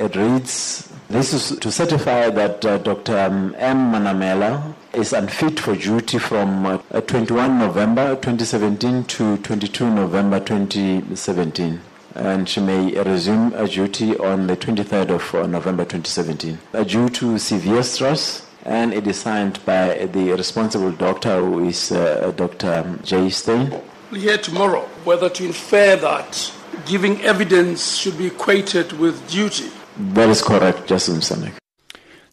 it 0.00 0.16
reads 0.16 0.88
This 1.08 1.34
is 1.34 1.58
to 1.58 1.70
certify 1.70 2.30
that 2.30 2.64
uh, 2.64 2.78
Dr. 2.78 3.16
M. 3.16 3.52
Manamela 3.92 4.74
is 4.94 5.12
unfit 5.12 5.60
for 5.60 5.76
duty 5.76 6.18
from 6.18 6.64
uh, 6.64 6.78
21 7.02 7.58
November 7.58 8.14
2017 8.16 9.04
to 9.04 9.36
22 9.38 9.90
November 9.90 10.40
2017. 10.40 11.80
And 12.14 12.48
she 12.48 12.60
may 12.60 12.94
resume 13.02 13.52
her 13.52 13.66
duty 13.66 14.16
on 14.16 14.46
the 14.46 14.56
23rd 14.56 15.10
of 15.10 15.34
uh, 15.34 15.46
November 15.46 15.84
2017. 15.84 16.58
Uh, 16.72 16.82
due 16.84 17.10
to 17.10 17.38
severe 17.38 17.82
stress, 17.82 18.46
and 18.64 18.94
it 18.94 19.06
is 19.06 19.18
signed 19.20 19.64
by 19.66 20.06
the 20.06 20.32
responsible 20.32 20.92
doctor, 20.92 21.40
who 21.40 21.68
is 21.68 21.92
uh, 21.92 22.32
Dr. 22.36 22.98
J. 23.04 23.28
Stein. 23.28 23.82
We'll 24.10 24.20
hear 24.22 24.38
tomorrow 24.38 24.80
whether 25.04 25.28
to 25.28 25.44
infer 25.44 25.96
that 25.96 26.52
giving 26.86 27.20
evidence 27.22 27.96
should 27.96 28.16
be 28.16 28.26
equated 28.26 28.92
with 28.92 29.28
duty. 29.28 29.70
That 30.14 30.28
is 30.28 30.42
correct, 30.42 30.86
Justice 30.86 31.30
Moseneke. 31.30 31.60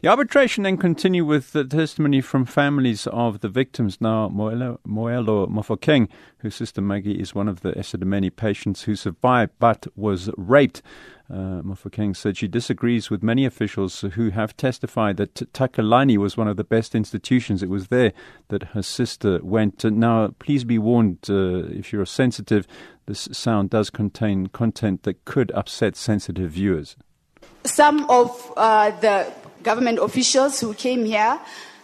The 0.00 0.08
arbitration 0.08 0.64
then 0.64 0.76
continued 0.76 1.26
with 1.26 1.52
the 1.52 1.64
testimony 1.64 2.20
from 2.20 2.44
families 2.44 3.06
of 3.08 3.40
the 3.40 3.48
victims. 3.48 3.98
Now, 4.00 4.28
Moelo, 4.28 4.78
Moelo 4.86 5.48
Mofokeng, 5.48 6.08
whose 6.38 6.54
sister 6.54 6.80
Maggie 6.80 7.18
is 7.18 7.34
one 7.34 7.48
of 7.48 7.62
the 7.62 7.72
Esidimeni 7.72 8.34
patients 8.34 8.82
who 8.82 8.94
survived 8.94 9.52
but 9.58 9.86
was 9.96 10.30
raped. 10.36 10.80
Uh, 11.28 11.62
Mofokeng 11.62 12.14
said 12.14 12.36
she 12.36 12.46
disagrees 12.46 13.10
with 13.10 13.22
many 13.22 13.44
officials 13.44 14.00
who 14.12 14.30
have 14.30 14.56
testified 14.56 15.16
that 15.16 15.34
Takalani 15.52 16.18
was 16.18 16.36
one 16.36 16.46
of 16.46 16.56
the 16.56 16.62
best 16.62 16.94
institutions. 16.94 17.62
It 17.62 17.68
was 17.68 17.88
there 17.88 18.12
that 18.48 18.62
her 18.74 18.82
sister 18.82 19.40
went. 19.42 19.84
Now, 19.84 20.28
please 20.38 20.62
be 20.62 20.78
warned 20.78 21.18
uh, 21.28 21.64
if 21.70 21.92
you're 21.92 22.06
sensitive, 22.06 22.68
this 23.06 23.28
sound 23.32 23.70
does 23.70 23.90
contain 23.90 24.48
content 24.48 25.02
that 25.02 25.24
could 25.24 25.50
upset 25.52 25.96
sensitive 25.96 26.52
viewers. 26.52 26.96
Some 27.64 28.08
of 28.10 28.52
uh, 28.56 28.90
the 29.00 29.32
government 29.62 29.98
officials 29.98 30.60
who 30.60 30.74
came 30.74 31.04
here 31.04 31.40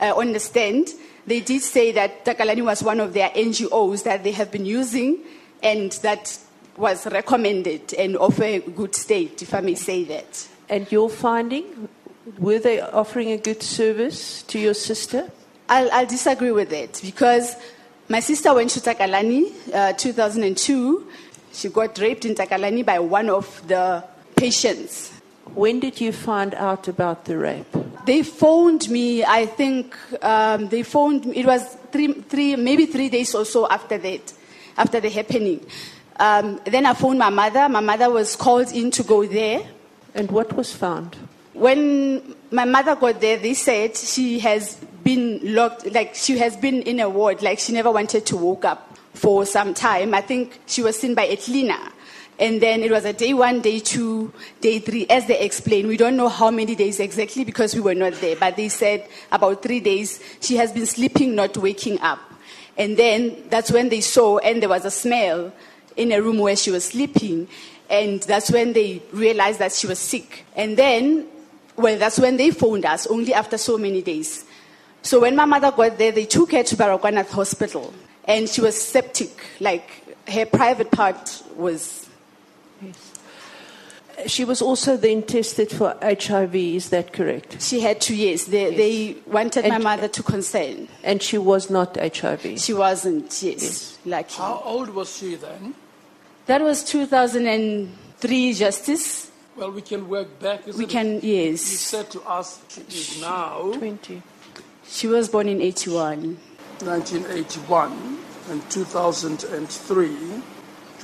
uh, 0.00 0.14
on 0.16 0.32
the 0.32 0.40
stand, 0.40 0.88
they 1.26 1.40
did 1.40 1.60
say 1.62 1.92
that 1.92 2.24
Takalani 2.24 2.64
was 2.64 2.82
one 2.82 3.00
of 3.00 3.12
their 3.12 3.30
NGOs 3.30 4.04
that 4.04 4.24
they 4.24 4.32
have 4.32 4.50
been 4.50 4.64
using 4.64 5.18
and 5.62 5.92
that 6.02 6.38
was 6.76 7.06
recommended 7.06 7.94
and 7.94 8.16
of 8.16 8.40
a 8.40 8.60
good 8.60 8.94
state, 8.94 9.42
if 9.42 9.54
I 9.54 9.60
may 9.60 9.74
say 9.74 10.04
that. 10.04 10.48
And 10.68 10.90
your 10.90 11.08
finding? 11.08 11.88
Were 12.38 12.58
they 12.58 12.80
offering 12.80 13.30
a 13.32 13.38
good 13.38 13.62
service 13.62 14.42
to 14.44 14.58
your 14.58 14.74
sister? 14.74 15.30
I'll, 15.68 15.90
I'll 15.92 16.06
disagree 16.06 16.52
with 16.52 16.70
that 16.70 17.00
because 17.02 17.56
my 18.08 18.20
sister 18.20 18.54
went 18.54 18.70
to 18.70 18.80
Takalani 18.80 19.52
uh, 19.72 19.92
2002. 19.92 21.06
She 21.52 21.68
got 21.68 21.98
raped 21.98 22.24
in 22.24 22.34
Takalani 22.34 22.84
by 22.84 22.98
one 22.98 23.30
of 23.30 23.66
the 23.66 24.04
patients. 24.36 25.12
When 25.56 25.80
did 25.80 26.02
you 26.02 26.12
find 26.12 26.54
out 26.54 26.86
about 26.86 27.24
the 27.24 27.38
rape? 27.38 27.74
They 28.04 28.22
phoned 28.22 28.90
me, 28.90 29.24
I 29.24 29.46
think 29.46 29.96
um, 30.22 30.68
they 30.68 30.82
phoned 30.82 31.24
me, 31.24 31.38
it 31.38 31.46
was 31.46 31.78
three, 31.90 32.12
three, 32.12 32.56
maybe 32.56 32.84
three 32.84 33.08
days 33.08 33.34
or 33.34 33.46
so 33.46 33.66
after 33.66 33.96
that, 33.96 34.34
after 34.76 35.00
the 35.00 35.08
happening. 35.08 35.64
Um, 36.20 36.60
then 36.66 36.84
I 36.84 36.92
phoned 36.92 37.18
my 37.18 37.30
mother. 37.30 37.70
My 37.70 37.80
mother 37.80 38.10
was 38.10 38.36
called 38.36 38.70
in 38.72 38.90
to 38.92 39.02
go 39.02 39.24
there. 39.24 39.66
And 40.14 40.30
what 40.30 40.52
was 40.52 40.74
found? 40.74 41.16
When 41.54 42.34
my 42.50 42.66
mother 42.66 42.94
got 42.94 43.22
there, 43.22 43.38
they 43.38 43.54
said 43.54 43.96
she 43.96 44.38
has 44.40 44.76
been 45.02 45.40
locked, 45.42 45.86
like 45.90 46.14
she 46.14 46.36
has 46.36 46.54
been 46.54 46.82
in 46.82 47.00
a 47.00 47.08
ward, 47.08 47.40
like 47.40 47.60
she 47.60 47.72
never 47.72 47.90
wanted 47.90 48.26
to 48.26 48.36
wake 48.36 48.66
up 48.66 48.94
for 49.14 49.46
some 49.46 49.72
time. 49.72 50.12
I 50.12 50.20
think 50.20 50.60
she 50.66 50.82
was 50.82 50.98
seen 50.98 51.14
by 51.14 51.26
Etlina. 51.28 51.92
And 52.38 52.60
then 52.60 52.82
it 52.82 52.90
was 52.90 53.06
a 53.06 53.14
day 53.14 53.32
one, 53.32 53.62
day 53.62 53.78
two, 53.78 54.30
day 54.60 54.78
three, 54.78 55.06
as 55.08 55.26
they 55.26 55.40
explained. 55.40 55.88
We 55.88 55.96
don't 55.96 56.16
know 56.16 56.28
how 56.28 56.50
many 56.50 56.74
days 56.74 57.00
exactly 57.00 57.44
because 57.44 57.74
we 57.74 57.80
were 57.80 57.94
not 57.94 58.12
there, 58.14 58.36
but 58.36 58.56
they 58.56 58.68
said 58.68 59.08
about 59.32 59.62
three 59.62 59.80
days 59.80 60.20
she 60.40 60.56
has 60.56 60.70
been 60.70 60.84
sleeping, 60.84 61.34
not 61.34 61.56
waking 61.56 61.98
up. 62.00 62.20
And 62.76 62.98
then 62.98 63.44
that's 63.48 63.72
when 63.72 63.88
they 63.88 64.02
saw, 64.02 64.36
and 64.38 64.60
there 64.60 64.68
was 64.68 64.84
a 64.84 64.90
smell 64.90 65.50
in 65.96 66.12
a 66.12 66.20
room 66.20 66.38
where 66.38 66.56
she 66.56 66.70
was 66.70 66.84
sleeping. 66.84 67.48
And 67.88 68.22
that's 68.24 68.50
when 68.50 68.74
they 68.74 69.00
realized 69.12 69.60
that 69.60 69.72
she 69.72 69.86
was 69.86 69.98
sick. 69.98 70.44
And 70.54 70.76
then, 70.76 71.26
well, 71.76 71.98
that's 71.98 72.18
when 72.18 72.36
they 72.36 72.50
phoned 72.50 72.84
us, 72.84 73.06
only 73.06 73.32
after 73.32 73.56
so 73.56 73.78
many 73.78 74.02
days. 74.02 74.44
So 75.00 75.20
when 75.20 75.36
my 75.36 75.46
mother 75.46 75.70
got 75.70 75.96
there, 75.96 76.12
they 76.12 76.26
took 76.26 76.52
her 76.52 76.62
to 76.64 76.76
Baragwanath 76.76 77.30
Hospital. 77.30 77.94
And 78.26 78.46
she 78.46 78.60
was 78.60 78.78
septic, 78.78 79.30
like 79.58 79.88
her 80.28 80.44
private 80.44 80.90
part 80.90 81.42
was. 81.54 82.02
She 84.26 84.44
was 84.46 84.62
also 84.62 84.96
then 84.96 85.22
tested 85.22 85.70
for 85.70 85.94
HIV, 86.02 86.54
is 86.54 86.88
that 86.88 87.12
correct? 87.12 87.60
She 87.60 87.80
had 87.80 88.00
two 88.00 88.14
years. 88.16 88.46
They, 88.46 88.70
Yes. 88.70 88.76
they 88.76 89.16
wanted 89.30 89.68
my 89.68 89.76
mother 89.78 90.08
to 90.08 90.22
consent. 90.22 90.88
And 91.04 91.22
she 91.22 91.36
was 91.36 91.68
not 91.68 91.96
HIV. 91.98 92.58
She 92.58 92.72
wasn't, 92.72 93.24
yes, 93.42 93.62
Yes. 93.62 93.98
lucky. 94.06 94.34
How 94.38 94.62
old 94.64 94.88
was 94.90 95.14
she 95.16 95.34
then? 95.34 95.74
That 96.46 96.62
was 96.62 96.82
2003, 96.84 98.54
Justice. 98.54 99.30
Well, 99.54 99.70
we 99.70 99.82
can 99.82 100.08
work 100.08 100.38
back. 100.40 100.66
Isn't 100.66 100.78
We 100.78 100.84
it? 100.84 100.90
can, 100.90 101.20
You 101.20 101.50
yes. 101.50 101.60
said 101.60 102.10
to 102.12 102.22
us 102.22 102.60
she 102.68 102.80
is 102.88 103.20
now 103.20 103.72
20. 103.74 104.22
She 104.88 105.06
was 105.08 105.28
born 105.28 105.48
in 105.48 105.60
81. 105.60 106.38
1981 106.80 108.18
and 108.50 108.62
2003. 108.70 110.08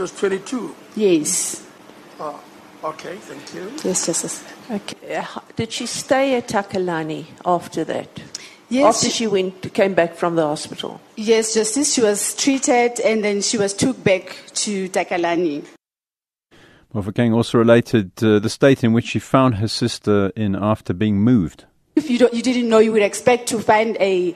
She 0.00 0.02
was 0.02 0.12
22. 0.12 0.74
Yes. 0.96 1.62
Ah, 2.18 2.40
okay, 2.84 3.16
thank 3.16 3.52
you. 3.54 3.70
Yes, 3.84 4.06
Justice. 4.06 4.42
Okay. 4.70 5.16
Uh, 5.16 5.40
Did 5.56 5.70
she 5.72 5.84
stay 5.84 6.36
at 6.36 6.48
Takalani 6.48 7.26
after 7.44 7.84
that? 7.84 8.08
Yes, 8.70 8.96
After 8.96 9.10
she- 9.10 9.12
she 9.12 9.26
went, 9.26 9.74
came 9.74 9.92
back 9.92 10.14
from 10.14 10.36
the 10.36 10.46
hospital? 10.46 11.02
Yes, 11.18 11.52
Justice. 11.52 11.92
She 11.92 12.00
was 12.00 12.34
treated 12.34 12.98
and 13.00 13.22
then 13.22 13.42
she 13.42 13.58
was 13.58 13.74
took 13.74 14.02
back 14.02 14.34
to 14.64 14.88
Takalani. 14.88 15.66
Mofokeng 16.94 17.34
also 17.34 17.58
related 17.58 18.12
uh, 18.24 18.38
the 18.38 18.48
state 18.48 18.82
in 18.82 18.94
which 18.94 19.04
she 19.08 19.18
found 19.18 19.56
her 19.56 19.68
sister 19.68 20.32
in 20.34 20.56
after 20.56 20.94
being 20.94 21.20
moved. 21.20 21.66
If 21.94 22.08
you, 22.08 22.18
don't, 22.18 22.32
you 22.32 22.40
didn't 22.40 22.70
know, 22.70 22.78
you 22.78 22.92
would 22.92 23.02
expect 23.02 23.48
to 23.50 23.58
find 23.58 23.98
a, 24.00 24.34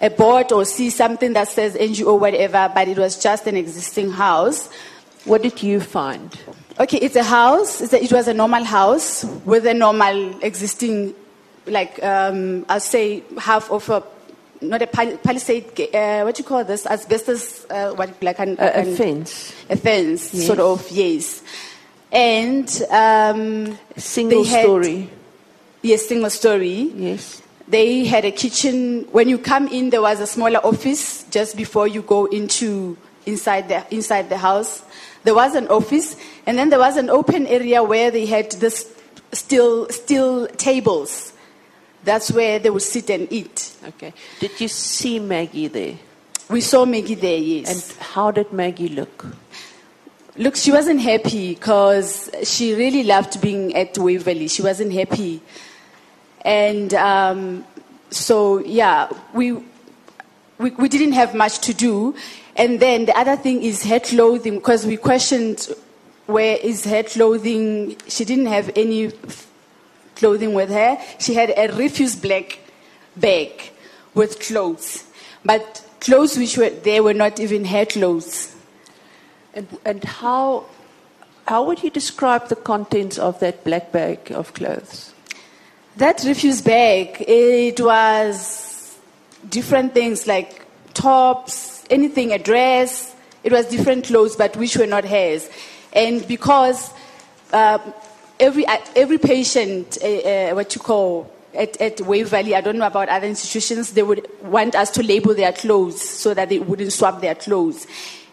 a 0.00 0.10
board 0.10 0.52
or 0.52 0.64
see 0.64 0.90
something 0.90 1.32
that 1.34 1.48
says 1.48 1.74
NGO, 1.74 2.18
whatever, 2.18 2.70
but 2.74 2.88
it 2.88 2.98
was 2.98 3.18
just 3.22 3.46
an 3.46 3.56
existing 3.56 4.10
house. 4.10 4.68
What 5.24 5.42
did 5.42 5.62
you 5.62 5.80
find? 5.80 6.36
Okay, 6.78 6.98
it's 6.98 7.16
a 7.16 7.22
house. 7.22 7.80
It's 7.80 7.92
a, 7.92 8.02
it 8.02 8.12
was 8.12 8.28
a 8.28 8.34
normal 8.34 8.64
house 8.64 9.24
with 9.44 9.66
a 9.66 9.72
normal 9.74 10.38
existing, 10.42 11.14
like 11.66 12.02
um, 12.02 12.66
I'll 12.68 12.80
say 12.80 13.22
half 13.38 13.70
of 13.70 13.88
a, 13.88 14.02
not 14.60 14.82
a 14.82 14.86
pal- 14.86 15.16
palisade. 15.18 15.66
Uh, 15.94 16.22
what 16.24 16.34
do 16.34 16.42
you 16.42 16.48
call 16.48 16.64
this? 16.64 16.84
Asbestos. 16.86 17.64
Uh, 17.70 17.92
what 17.92 18.10
like 18.22 18.38
an, 18.40 18.56
A, 18.58 18.64
a 18.64 18.70
an- 18.80 18.96
fence? 18.96 19.54
A 19.70 19.76
fence, 19.76 20.34
Yes. 20.34 20.46
sort 20.46 20.58
of. 20.58 20.90
Yes, 20.90 21.42
and 22.12 22.68
um, 22.90 23.78
Single 23.96 24.44
had- 24.44 24.64
story? 24.64 25.08
yes, 25.82 26.06
single 26.06 26.30
story. 26.30 26.90
Yes. 26.96 27.40
They 27.66 28.04
had 28.04 28.24
a 28.24 28.30
kitchen. 28.30 29.04
When 29.12 29.28
you 29.28 29.38
come 29.38 29.68
in, 29.68 29.90
there 29.90 30.02
was 30.02 30.20
a 30.20 30.26
smaller 30.26 30.58
office 30.58 31.24
just 31.30 31.56
before 31.56 31.88
you 31.88 32.02
go 32.02 32.26
into 32.26 32.96
inside 33.26 33.68
the 33.68 33.86
inside 33.94 34.28
the 34.28 34.36
house. 34.36 34.82
There 35.22 35.34
was 35.34 35.54
an 35.54 35.68
office, 35.68 36.16
and 36.46 36.58
then 36.58 36.68
there 36.68 36.78
was 36.78 36.98
an 36.98 37.08
open 37.08 37.46
area 37.46 37.82
where 37.82 38.10
they 38.10 38.26
had 38.26 38.52
this 38.52 38.86
steel 39.32 39.88
steel 39.88 40.46
tables. 40.48 41.32
That's 42.04 42.30
where 42.30 42.58
they 42.58 42.68
would 42.68 42.82
sit 42.82 43.08
and 43.08 43.32
eat. 43.32 43.74
Okay. 43.88 44.12
Did 44.40 44.60
you 44.60 44.68
see 44.68 45.18
Maggie 45.18 45.68
there? 45.68 45.94
We 46.50 46.60
saw 46.60 46.84
Maggie 46.84 47.14
there. 47.14 47.38
Yes. 47.38 47.70
And 47.70 47.98
how 47.98 48.30
did 48.30 48.52
Maggie 48.52 48.88
look? 48.88 49.24
Look, 50.36 50.56
she 50.56 50.70
wasn't 50.70 51.00
happy 51.00 51.54
because 51.54 52.30
she 52.42 52.74
really 52.74 53.04
loved 53.04 53.40
being 53.40 53.74
at 53.74 53.96
Waverley. 53.96 54.48
She 54.48 54.60
wasn't 54.60 54.92
happy. 54.92 55.40
And 56.44 56.92
um, 56.94 57.64
so, 58.10 58.58
yeah, 58.58 59.08
we, 59.32 59.52
we, 60.58 60.70
we 60.70 60.88
didn't 60.88 61.12
have 61.12 61.34
much 61.34 61.58
to 61.60 61.74
do. 61.74 62.14
And 62.56 62.78
then 62.80 63.06
the 63.06 63.16
other 63.16 63.36
thing 63.36 63.62
is 63.62 63.82
head 63.82 64.04
clothing, 64.04 64.56
because 64.56 64.86
we 64.86 64.96
questioned 64.96 65.68
where 66.26 66.56
is 66.56 66.84
her 66.84 67.02
clothing. 67.02 67.96
She 68.08 68.24
didn't 68.24 68.46
have 68.46 68.70
any 68.76 69.12
clothing 70.16 70.54
with 70.54 70.70
her. 70.70 70.98
She 71.18 71.34
had 71.34 71.52
a 71.56 71.74
refuse 71.74 72.14
black 72.14 72.58
bag 73.16 73.72
with 74.14 74.38
clothes. 74.40 75.04
But 75.44 75.82
clothes 76.00 76.36
which 76.36 76.58
were 76.58 76.70
there 76.70 77.02
were 77.02 77.14
not 77.14 77.40
even 77.40 77.64
her 77.64 77.86
clothes. 77.86 78.54
And, 79.54 79.66
and 79.84 80.04
how, 80.04 80.66
how 81.46 81.64
would 81.64 81.82
you 81.82 81.90
describe 81.90 82.48
the 82.48 82.56
contents 82.56 83.18
of 83.18 83.40
that 83.40 83.64
black 83.64 83.92
bag 83.92 84.30
of 84.30 84.52
clothes? 84.52 85.13
That 85.96 86.24
refuse 86.24 86.60
bag, 86.60 87.24
it 87.28 87.80
was 87.80 88.98
different 89.48 89.94
things 89.94 90.26
like 90.26 90.66
tops, 90.92 91.84
anything, 91.88 92.32
a 92.32 92.38
dress. 92.38 93.14
It 93.44 93.52
was 93.52 93.66
different 93.66 94.06
clothes, 94.06 94.34
but 94.34 94.56
which 94.56 94.76
were 94.76 94.86
not 94.86 95.04
hers. 95.04 95.48
And 95.92 96.26
because 96.26 96.92
uh, 97.52 97.78
every 98.40 98.66
uh, 98.66 98.78
every 98.96 99.18
patient, 99.18 99.98
uh, 100.02 100.06
uh, 100.06 100.54
what 100.54 100.74
you 100.74 100.80
call 100.80 101.30
at, 101.54 101.80
at 101.80 102.00
Waverley, 102.00 102.56
I 102.56 102.60
don't 102.60 102.78
know 102.78 102.88
about 102.88 103.08
other 103.08 103.28
institutions, 103.28 103.92
they 103.92 104.02
would 104.02 104.26
want 104.42 104.74
us 104.74 104.90
to 104.92 105.02
label 105.04 105.32
their 105.32 105.52
clothes 105.52 106.00
so 106.02 106.34
that 106.34 106.48
they 106.48 106.58
wouldn't 106.58 106.92
swap 106.92 107.20
their 107.20 107.36
clothes. 107.36 107.86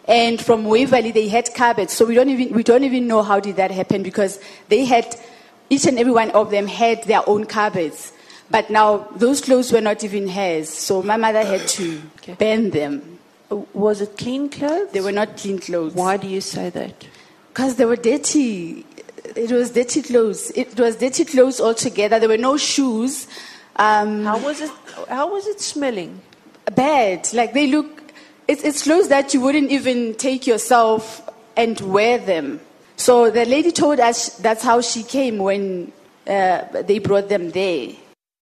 And 0.06 0.42
from 0.42 0.64
Waverley, 0.64 1.12
they 1.12 1.28
had 1.28 1.54
carpets, 1.54 1.94
so 1.94 2.06
we 2.06 2.16
don't 2.16 2.28
even 2.28 2.52
we 2.54 2.64
don't 2.64 2.82
even 2.82 3.06
know 3.06 3.22
how 3.22 3.38
did 3.38 3.54
that 3.54 3.70
happen 3.70 4.02
because 4.02 4.40
they 4.68 4.84
had 4.84 5.14
each 5.74 5.86
and 5.86 5.98
every 5.98 6.12
one 6.12 6.30
of 6.32 6.50
them 6.50 6.66
had 6.66 7.02
their 7.04 7.22
own 7.28 7.46
cupboards. 7.46 8.12
But 8.50 8.68
now 8.70 9.08
those 9.16 9.40
clothes 9.40 9.72
were 9.72 9.80
not 9.80 10.04
even 10.04 10.28
hers, 10.28 10.68
so 10.68 11.02
my 11.02 11.16
mother 11.16 11.42
had 11.52 11.66
to 11.78 12.02
Okay. 12.18 12.34
burn 12.42 12.70
them. 12.70 12.92
Was 13.74 14.00
it 14.00 14.16
clean 14.18 14.48
clothes? 14.50 14.90
They 14.92 15.00
were 15.00 15.12
not 15.20 15.36
clean 15.36 15.58
clothes. 15.58 15.94
Why 15.94 16.16
do 16.16 16.26
you 16.28 16.40
say 16.40 16.68
that? 16.70 17.06
Because 17.48 17.76
they 17.76 17.84
were 17.86 17.96
dirty. 17.96 18.84
It 19.36 19.50
was 19.52 19.70
dirty 19.70 20.02
clothes. 20.02 20.50
It 20.54 20.78
was 20.78 20.96
dirty 20.96 21.24
clothes 21.24 21.60
altogether. 21.60 22.18
There 22.18 22.28
were 22.28 22.44
no 22.50 22.56
shoes. 22.58 23.26
Um, 23.76 24.24
How 24.24 24.38
was 24.38 24.60
it? 24.60 24.70
How 25.08 25.26
was 25.32 25.46
it 25.46 25.60
smelling? 25.60 26.20
bad. 26.74 27.28
Like 27.32 27.52
they 27.54 27.66
look. 27.66 27.88
It's, 28.48 28.62
it's 28.64 28.82
clothes 28.84 29.08
that 29.08 29.32
you 29.34 29.40
wouldn't 29.40 29.70
even 29.70 30.14
take 30.14 30.46
yourself 30.46 31.22
and 31.56 31.78
wear 31.80 32.18
them. 32.18 32.60
So 33.02 33.32
the 33.32 33.44
lady 33.44 33.72
told 33.72 33.98
us 33.98 34.28
that's 34.36 34.62
how 34.62 34.80
she 34.80 35.02
came 35.02 35.38
when 35.38 35.90
uh, 36.24 36.82
they 36.82 37.00
brought 37.00 37.28
them 37.28 37.50
there. 37.50 37.88